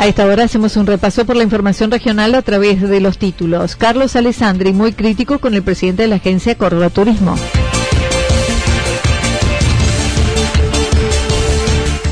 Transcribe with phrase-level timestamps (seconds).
[0.00, 3.76] A esta hora hacemos un repaso por la información regional a través de los títulos.
[3.76, 7.36] Carlos Alessandri, muy crítico con el presidente de la agencia Córdoba Turismo.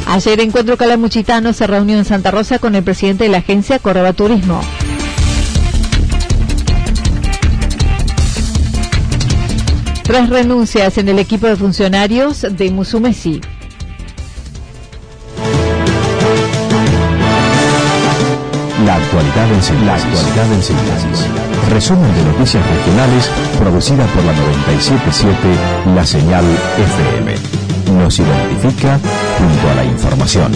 [0.06, 4.12] Ayer Encuentro Calamuchitano se reunió en Santa Rosa con el presidente de la agencia Córdoba
[4.12, 4.60] Turismo.
[10.02, 13.40] Tres renuncias en el equipo de funcionarios de Musumesi.
[19.18, 21.26] Actualidad en síntesis.
[21.70, 25.34] Resumen de noticias regionales producida por la 977
[25.94, 26.44] La Señal
[26.78, 27.34] FM.
[27.98, 28.98] Nos identifica
[29.38, 30.52] junto a la información.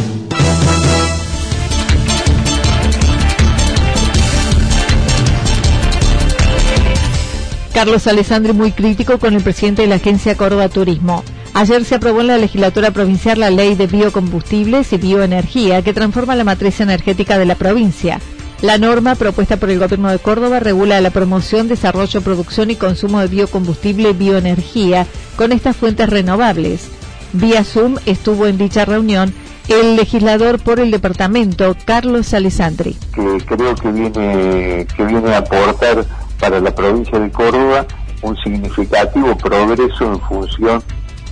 [7.74, 11.24] Carlos Alessandri muy crítico con el presidente de la agencia Córdoba Turismo.
[11.54, 16.36] Ayer se aprobó en la legislatura provincial la ley de biocombustibles y bioenergía que transforma
[16.36, 18.20] la matriz energética de la provincia.
[18.62, 23.18] La norma propuesta por el Gobierno de Córdoba regula la promoción, desarrollo, producción y consumo
[23.18, 26.88] de biocombustible y bioenergía con estas fuentes renovables.
[27.32, 29.34] Vía Zoom estuvo en dicha reunión
[29.66, 32.96] el legislador por el departamento, Carlos Alessandri.
[33.12, 36.04] Que creo que viene, que viene a aportar
[36.38, 37.84] para la provincia de Córdoba
[38.22, 40.80] un significativo progreso en función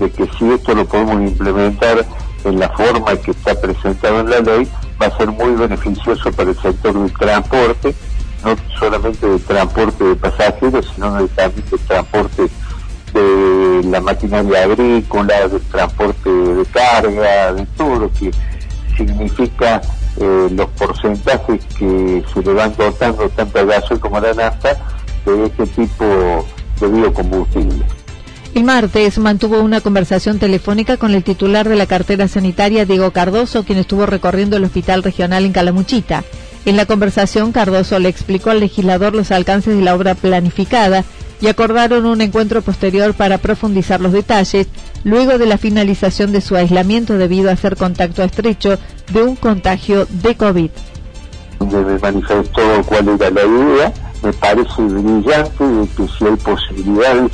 [0.01, 2.05] de que si esto lo podemos implementar
[2.43, 4.69] en la forma que está presentado en la ley,
[5.01, 7.95] va a ser muy beneficioso para el sector del transporte,
[8.45, 12.49] no solamente del transporte de pasajeros, sino también del transporte
[13.15, 18.31] de la maquinaria agrícola, del transporte de carga, de todo lo que
[18.97, 19.81] significa
[20.19, 24.77] eh, los porcentajes que se le van dotando tanto a gasoil como a la nafta
[25.25, 26.05] de este tipo
[26.81, 28.00] de biocombustible.
[28.53, 33.65] El martes mantuvo una conversación telefónica con el titular de la cartera sanitaria, Diego Cardoso,
[33.65, 36.25] quien estuvo recorriendo el hospital regional en Calamuchita.
[36.65, 41.05] En la conversación, Cardoso le explicó al legislador los alcances de la obra planificada
[41.41, 44.67] y acordaron un encuentro posterior para profundizar los detalles
[45.05, 48.79] luego de la finalización de su aislamiento debido a ser contacto estrecho
[49.13, 50.71] de un contagio de COVID.
[51.61, 57.31] Me manifestó cuál era la idea, me parece brillante de que si hay posibilidades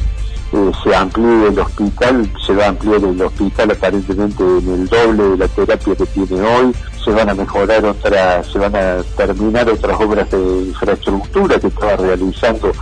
[0.53, 5.23] eh, se amplíe el hospital, se va a ampliar el hospital aparentemente en el doble
[5.31, 6.75] de la terapia que tiene hoy,
[7.05, 11.97] se van a mejorar otras, se van a terminar otras obras de infraestructura que estaba
[11.97, 12.73] realizando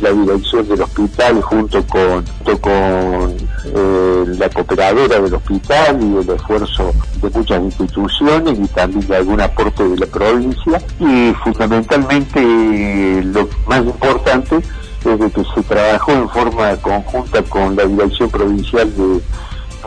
[0.00, 2.24] la dirección del hospital junto con,
[2.60, 6.92] con eh, la cooperadora del hospital y el esfuerzo
[7.22, 10.82] de muchas instituciones y también de algún aporte de la provincia.
[10.98, 14.60] Y fundamentalmente lo más importante
[15.04, 19.20] desde que se trabajó en forma conjunta con la Dirección Provincial de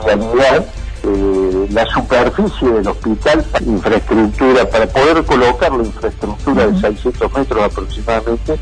[0.04, 0.66] Sanidad,
[1.04, 8.60] eh, la superficie del hospital, infraestructura, para poder colocar la infraestructura de 600 metros aproximadamente.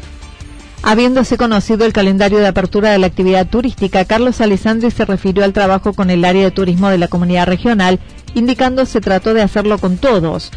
[0.84, 5.54] Habiéndose conocido el calendario de apertura de la actividad turística, Carlos Alessandri se refirió al
[5.54, 8.00] trabajo con el área de turismo de la comunidad regional,
[8.36, 10.51] indicando se trató de hacerlo con todos.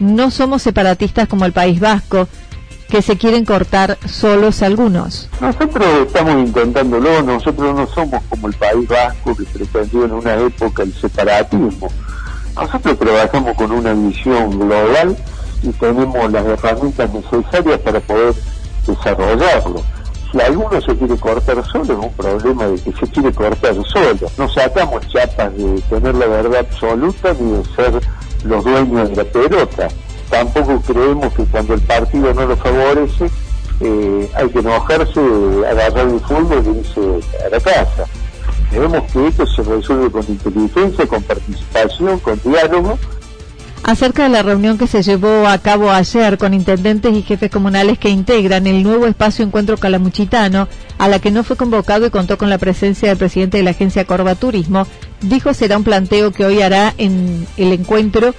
[0.00, 2.28] No somos separatistas como el País Vasco,
[2.94, 5.28] que se quieren cortar solos algunos.
[5.40, 10.84] Nosotros estamos intentándolo, nosotros no somos como el País Vasco que pretendió en una época
[10.84, 11.88] el separatismo.
[12.54, 15.16] Nosotros trabajamos con una visión global
[15.64, 18.32] y tenemos las herramientas necesarias para poder
[18.86, 19.82] desarrollarlo.
[20.30, 24.30] Si alguno se quiere cortar solo, es un problema de que se quiere cortar solo.
[24.38, 28.00] No sacamos chapas de tener la verdad absoluta ni de ser
[28.44, 29.88] los dueños de la pelota
[30.34, 33.30] tampoco creemos que cuando el partido no lo favorece
[33.80, 35.20] eh, hay que enojarse,
[35.70, 37.00] agarrar el fútbol y irse
[37.44, 38.04] a la casa.
[38.70, 42.98] Debemos que esto se resuelve con inteligencia, con participación, con diálogo
[43.84, 47.98] acerca de la reunión que se llevó a cabo ayer con intendentes y jefes comunales
[47.98, 52.38] que integran el nuevo espacio Encuentro Calamuchitano, a la que no fue convocado y contó
[52.38, 54.86] con la presencia del presidente de la agencia Corva Turismo,
[55.20, 58.34] dijo será un planteo que hoy hará en el encuentro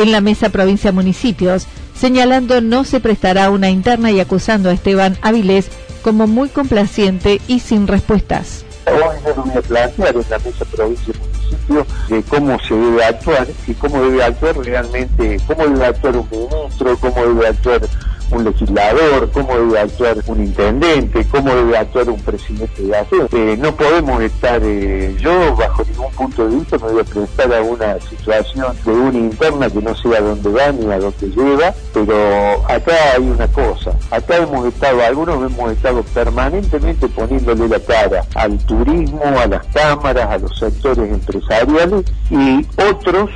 [0.00, 5.18] en la mesa provincia municipios, señalando no se prestará una interna y acusando a Esteban
[5.22, 5.70] Avilés
[6.02, 8.64] como muy complaciente y sin respuestas.
[8.86, 14.02] Voy a plantear en la mesa provincia municipio de cómo se debe actuar y cómo
[14.02, 17.80] debe actuar realmente, cómo debe actuar un ministro, cómo debe actuar
[18.30, 23.16] un legislador, cómo debe actuar un intendente, cómo debe actuar un presidente de AFE.
[23.32, 27.54] Eh, no podemos estar, eh, yo bajo ningún punto de vista me voy a prestar
[27.54, 31.28] a una situación de una interna que no sé a dónde va ni a dónde
[31.28, 32.14] lleva, pero
[32.68, 38.58] acá hay una cosa, acá hemos estado, algunos hemos estado permanentemente poniéndole la cara al
[38.58, 43.30] turismo, a las cámaras, a los sectores empresariales y otros,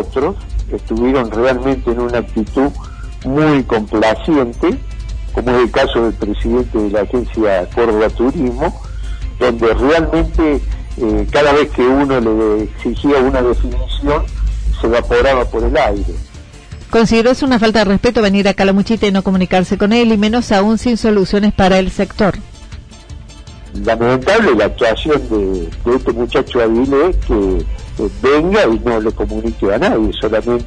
[0.00, 0.36] otros
[0.72, 2.70] estuvieron realmente en una actitud
[3.26, 4.78] muy complaciente,
[5.32, 8.80] como es el caso del presidente de la agencia Córdoba Turismo,
[9.38, 10.60] donde realmente
[10.98, 14.24] eh, cada vez que uno le exigía una definición
[14.80, 16.14] se evaporaba por el aire.
[16.90, 20.16] Consideró es una falta de respeto venir a Calamuchita y no comunicarse con él, y
[20.16, 22.36] menos aún sin soluciones para el sector.
[23.84, 27.66] Lamentable la actuación de, este muchacho Avilés que
[28.22, 30.64] venga y no le comunique a nadie, solamente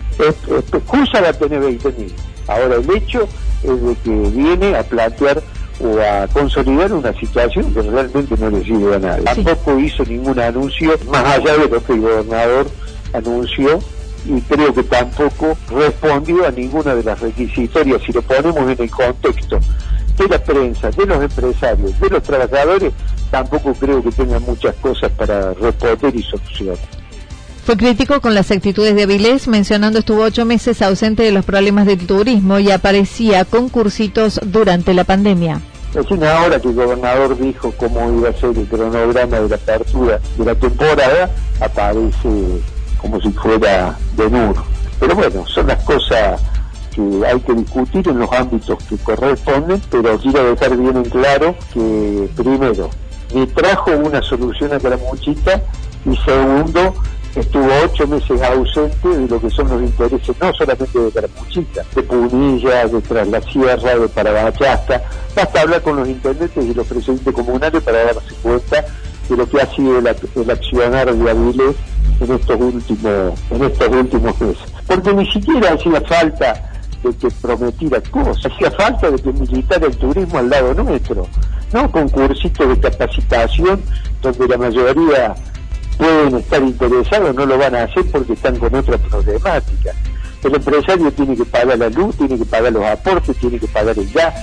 [0.72, 2.14] excusa la tener 20 mil.
[2.50, 3.28] Ahora el hecho
[3.64, 5.42] es de que viene a plantear
[5.82, 9.24] o a consolidar una situación que realmente no le sirve a nadie.
[9.24, 12.68] Tampoco hizo ningún anuncio, más allá de lo que el gobernador
[13.14, 13.80] anunció,
[14.26, 18.92] y creo que tampoco respondió a ninguna de las requisitorias, si lo ponemos en el
[18.92, 19.60] contexto
[20.18, 22.94] de la prensa, de los empresarios, de los trabajadores,
[23.32, 26.78] tampoco creo que tenga muchas cosas para responder y solucionar.
[27.70, 31.86] Fue crítico con las actitudes de Avilés, mencionando estuvo ocho meses ausente de los problemas
[31.86, 35.62] del turismo y aparecía con cursitos durante la pandemia.
[36.10, 40.20] una hora que el gobernador dijo cómo iba a ser el cronograma de la apertura
[40.36, 41.30] de la temporada,
[41.62, 42.60] aparece
[43.00, 44.64] como si fuera de nudo.
[45.00, 46.42] Pero bueno, son las cosas
[46.96, 51.56] que hay que discutir en los ámbitos que corresponden, pero quiero dejar bien en claro
[51.72, 52.90] que primero,
[53.32, 55.62] me trajo una solución a Caramuchita
[56.12, 56.96] y segundo,
[57.36, 62.04] estuvo ocho meses ausente de lo que son los intereses no solamente de Caramuchita, de
[62.04, 65.04] Punilla, de Tras la Sierra, de Parabachasta.
[65.36, 68.86] Basta hablar con los intendentes y los presidentes comunales para darse cuenta
[69.30, 71.76] de lo que ha sido el, accionar de Avilés
[72.20, 74.64] en estos últimos, en estos últimos meses.
[74.88, 76.72] Porque ni siquiera hacía falta
[77.04, 81.28] de que prometiera cosas, hacía falta de que militara el turismo al lado nuestro,
[81.72, 83.82] no con cursitos de capacitación
[84.22, 85.36] donde la mayoría
[86.00, 89.92] pueden estar interesados, no lo van a hacer porque están con otra problemática.
[90.42, 94.00] El empresario tiene que pagar la luz, tiene que pagar los aportes, tiene que pagar
[94.00, 94.34] el gas.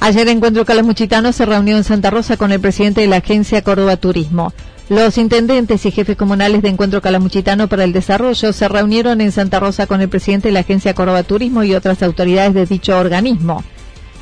[0.00, 3.96] Ayer Encuentro Calamuchitano se reunió en Santa Rosa con el presidente de la agencia Córdoba
[3.96, 4.52] Turismo.
[4.92, 9.58] Los intendentes y jefes comunales de Encuentro Calamuchitano para el Desarrollo se reunieron en Santa
[9.58, 13.64] Rosa con el presidente de la Agencia Córdoba Turismo y otras autoridades de dicho organismo.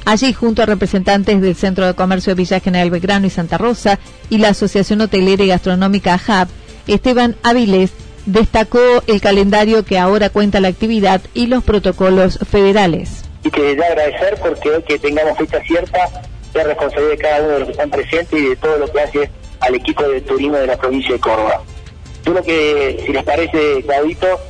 [0.04, 3.98] Allí, junto a representantes del Centro de Comercio de Villa General Belgrano y Santa Rosa
[4.28, 6.48] y la Asociación Hotelera y Gastronómica AJAP,
[6.86, 7.90] Esteban Avilés
[8.26, 8.78] destacó
[9.08, 13.24] el calendario que ahora cuenta la actividad y los protocolos federales.
[13.42, 15.98] Y que de agradecer porque que tengamos fecha cierta
[16.54, 19.00] es responsabilidad de cada uno de los que están presentes y de todo lo que
[19.00, 19.30] hace
[19.60, 21.62] al equipo de turismo de la provincia de Córdoba.
[22.24, 24.40] Yo lo que, si les parece, Claudito,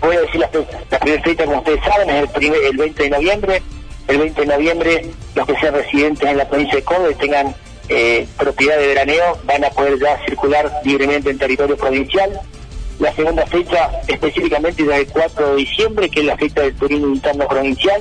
[0.00, 0.50] voy a decir la,
[0.90, 3.62] la primera fecha, como ustedes saben, es el, primer, el 20 de noviembre.
[4.08, 7.54] El 20 de noviembre, los que sean residentes en la provincia de Córdoba y tengan
[7.92, 12.40] eh, propiedad de veraneo van a poder ya circular libremente en territorio provincial.
[13.00, 17.08] La segunda fecha específicamente es el 4 de diciembre, que es la fecha del turismo
[17.08, 18.00] interno provincial.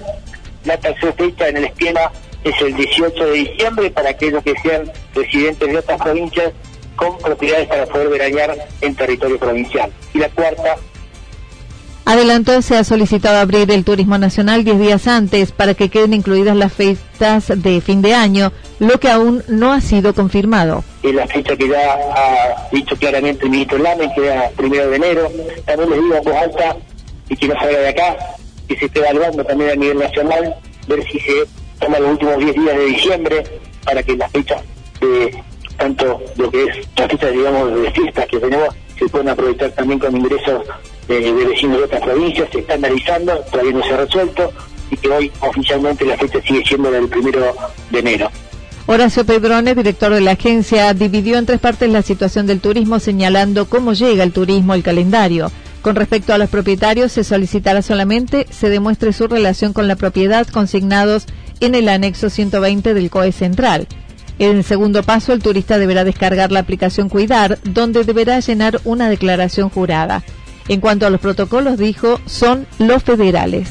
[0.66, 2.12] La tercera fecha en el esquema
[2.44, 6.54] es el 18 de diciembre para aquellos que sean residentes de otras provincias
[6.96, 9.92] con propiedades para poder veranear en territorio provincial.
[10.14, 10.76] Y la cuarta
[12.10, 16.56] Adelantó, se ha solicitado abrir el turismo nacional 10 días antes para que queden incluidas
[16.56, 20.84] las fiestas de fin de año, lo que aún no ha sido confirmado.
[21.04, 24.96] Es la fecha que ya ha dicho claramente el ministro Lamen, que era primero de
[24.96, 25.32] enero.
[25.68, 26.78] También les digo en voz alta,
[27.30, 28.18] y que no salga de acá,
[28.68, 30.56] que se esté evaluando también a nivel nacional,
[30.88, 31.46] ver si se
[31.80, 33.44] toma los últimos 10 días de diciembre
[33.84, 34.62] para que las fechas
[35.02, 35.44] de
[35.78, 40.00] tanto lo que es las fechas digamos de fiestas que tenemos se pueden aprovechar también
[40.00, 40.64] con ingresos
[41.08, 44.54] de, vecinos de otras provincias, se está analizando, todavía no se ha resuelto,
[44.92, 47.56] y que hoy oficialmente la fecha sigue siendo del primero
[47.90, 48.30] de enero.
[48.86, 53.70] Horacio Pedrone, director de la agencia, dividió en tres partes la situación del turismo, señalando
[53.70, 55.52] cómo llega el turismo al calendario.
[55.82, 60.46] Con respecto a los propietarios, se solicitará solamente se demuestre su relación con la propiedad
[60.48, 61.28] consignados
[61.60, 63.88] en el anexo 120 del COE Central.
[64.40, 69.10] En el segundo paso, el turista deberá descargar la aplicación Cuidar, donde deberá llenar una
[69.10, 70.24] declaración jurada.
[70.70, 73.68] En cuanto a los protocolos, dijo, son los federales.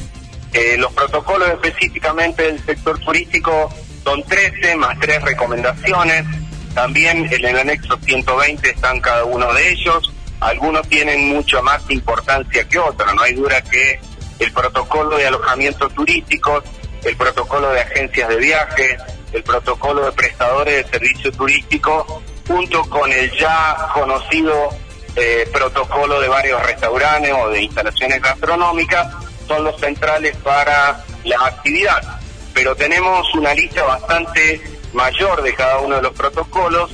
[0.53, 3.69] Eh, los protocolos específicamente del sector turístico
[4.03, 6.25] son 13 más 3 recomendaciones.
[6.73, 10.11] También en el anexo 120 están cada uno de ellos.
[10.39, 13.13] Algunos tienen mucho más importancia que otros.
[13.15, 13.99] No hay duda que
[14.39, 16.63] el protocolo de alojamiento turístico,
[17.03, 18.97] el protocolo de agencias de viaje,
[19.31, 24.69] el protocolo de prestadores de servicio turístico, junto con el ya conocido
[25.15, 29.07] eh, protocolo de varios restaurantes o de instalaciones gastronómicas,
[29.47, 32.19] son los centrales para la actividad.
[32.53, 34.61] Pero tenemos una lista bastante
[34.93, 36.91] mayor de cada uno de los protocolos,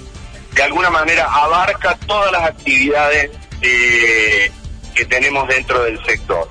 [0.53, 3.31] de alguna manera abarca todas las actividades
[3.61, 4.51] eh,
[4.93, 6.47] que tenemos dentro del sector.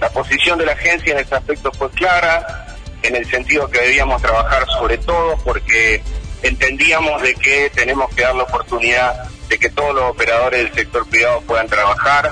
[0.00, 2.61] La posición de la agencia en este aspecto fue clara,
[3.02, 6.02] en el sentido que debíamos trabajar sobre todo porque
[6.42, 11.06] entendíamos de que tenemos que dar la oportunidad de que todos los operadores del sector
[11.08, 12.30] privado puedan trabajar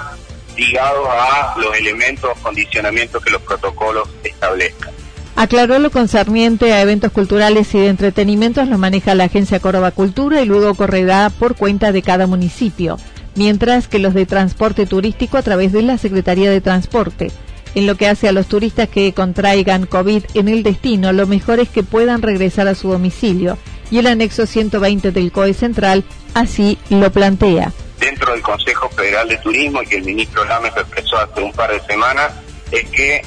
[0.56, 4.92] ligados a los elementos, condicionamientos que los protocolos establezcan.
[5.36, 10.42] Aclaró lo concerniente a eventos culturales y de entretenimientos lo maneja la Agencia Córdoba Cultura
[10.42, 12.98] y luego correrá por cuenta de cada municipio,
[13.36, 17.30] mientras que los de transporte turístico a través de la Secretaría de Transporte.
[17.74, 21.60] En lo que hace a los turistas que contraigan COVID en el destino, lo mejor
[21.60, 23.58] es que puedan regresar a su domicilio.
[23.90, 27.72] Y el anexo 120 del COE Central así lo plantea.
[27.98, 31.72] Dentro del Consejo Federal de Turismo, y que el ministro Lames expresó hace un par
[31.72, 32.32] de semanas,
[32.72, 33.22] es que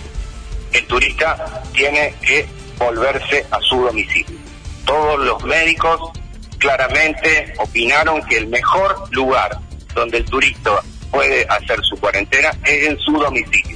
[0.73, 2.45] el turista tiene que
[2.77, 4.37] volverse a su domicilio.
[4.85, 6.11] Todos los médicos
[6.57, 9.57] claramente opinaron que el mejor lugar
[9.93, 10.81] donde el turista
[11.11, 13.72] puede hacer su cuarentena es en su domicilio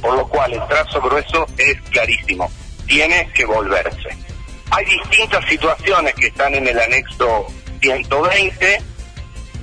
[0.00, 2.50] por lo cual el trazo grueso es clarísimo,
[2.86, 4.08] tiene que volverse.
[4.70, 7.46] Hay distintas situaciones que están en el anexo
[7.80, 8.82] 120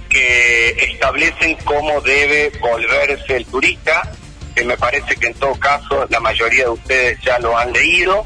[0.09, 4.11] que establecen cómo debe volverse el turista,
[4.55, 8.25] que me parece que en todo caso la mayoría de ustedes ya lo han leído,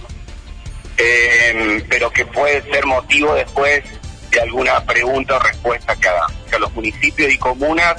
[0.98, 3.84] eh, pero que puede ser motivo después
[4.30, 6.32] de alguna pregunta o respuesta que hagan.
[6.50, 7.96] Que a los municipios y comunas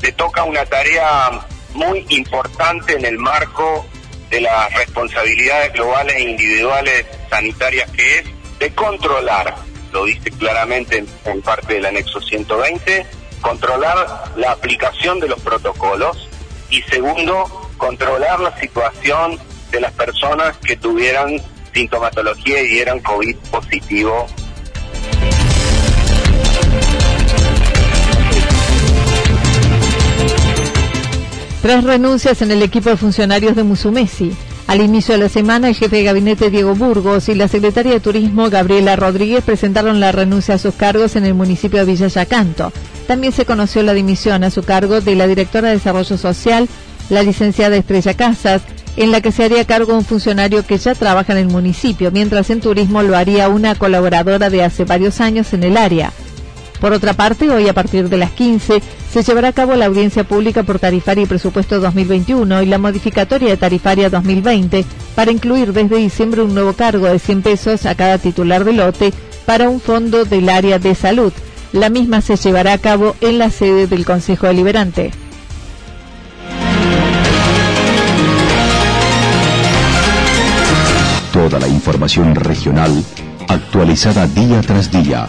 [0.00, 1.46] le toca una tarea
[1.78, 3.86] muy importante en el marco
[4.30, 8.24] de las responsabilidades globales e individuales sanitarias que es
[8.58, 9.54] de controlar,
[9.92, 13.06] lo dice claramente en, parte del anexo 120,
[13.40, 16.28] controlar la aplicación de los protocolos
[16.68, 17.44] y segundo,
[17.76, 19.38] controlar la situación
[19.70, 21.40] de las personas que tuvieran
[21.72, 24.26] sintomatología y eran COVID positivo
[31.62, 34.32] Tres renuncias en el equipo de funcionarios de Musumesi.
[34.68, 38.00] Al inicio de la semana, el jefe de gabinete Diego Burgos y la secretaria de
[38.00, 42.72] Turismo Gabriela Rodríguez presentaron la renuncia a sus cargos en el municipio de Villa Yacanto.
[43.08, 46.68] También se conoció la dimisión a su cargo de la directora de Desarrollo Social,
[47.10, 48.62] la licenciada Estrella Casas,
[48.96, 52.50] en la que se haría cargo un funcionario que ya trabaja en el municipio, mientras
[52.50, 56.12] en turismo lo haría una colaboradora de hace varios años en el área.
[56.80, 58.80] Por otra parte, hoy a partir de las 15
[59.10, 63.48] se llevará a cabo la audiencia pública por tarifaria y presupuesto 2021 y la modificatoria
[63.48, 68.18] de tarifaria 2020 para incluir desde diciembre un nuevo cargo de 100 pesos a cada
[68.18, 69.12] titular de lote
[69.44, 71.32] para un fondo del área de salud.
[71.72, 75.10] La misma se llevará a cabo en la sede del Consejo Deliberante.
[81.32, 83.04] Toda la información regional
[83.48, 85.28] actualizada día tras día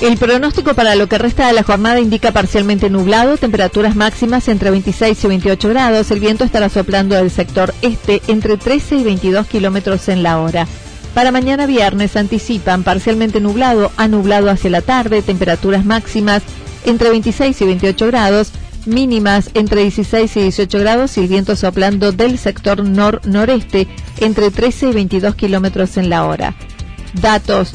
[0.00, 4.70] El pronóstico para lo que resta de la jornada indica parcialmente nublado, temperaturas máximas entre
[4.70, 6.10] 26 y 28 grados.
[6.10, 10.66] El viento estará soplando del sector este entre 13 y 22 kilómetros en la hora.
[11.14, 16.42] Para mañana viernes anticipan parcialmente nublado a nublado hacia la tarde, temperaturas máximas
[16.84, 18.52] entre 26 y 28 grados,
[18.84, 23.88] mínimas entre 16 y 18 grados y el viento soplando del sector nor-noreste
[24.18, 26.54] entre 13 y 22 kilómetros en la hora.
[27.14, 27.74] Datos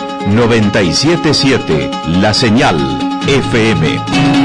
[0.27, 1.89] 977
[2.21, 2.77] La Señal
[3.27, 4.40] FM.